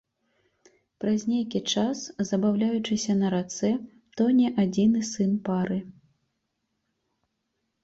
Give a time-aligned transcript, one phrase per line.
[1.01, 1.97] Праз нейкі час,
[2.29, 3.71] забаўляючыся на рацэ,
[4.23, 5.79] тоне адзіны сын пары.